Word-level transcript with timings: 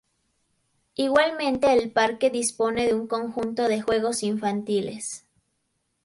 Igualmente 0.95 1.71
el 1.73 1.91
parque 1.91 2.31
dispone 2.31 2.87
de 2.87 2.95
un 2.95 3.05
conjunto 3.05 3.67
de 3.67 3.83
juegos 3.83 4.23
infantiles. 4.23 5.25